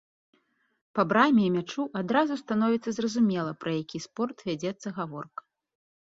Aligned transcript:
Па 0.99 1.03
браме 1.11 1.43
і 1.49 1.51
мячу 1.57 1.85
адразу 2.01 2.33
становіцца 2.43 2.89
зразумела, 2.99 3.51
пра 3.67 3.71
які 3.83 3.97
спорт 4.09 4.37
вядзецца 4.51 4.87
гаворка. 4.99 5.41